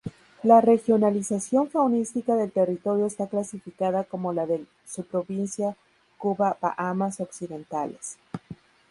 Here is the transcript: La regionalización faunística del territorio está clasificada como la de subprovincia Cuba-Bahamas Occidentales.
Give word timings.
La 0.41 0.61
regionalización 0.61 1.69
faunística 1.69 2.33
del 2.33 2.51
territorio 2.51 3.05
está 3.05 3.27
clasificada 3.27 4.03
como 4.03 4.33
la 4.33 4.47
de 4.47 4.65
subprovincia 4.87 5.77
Cuba-Bahamas 6.17 7.19
Occidentales. 7.19 8.17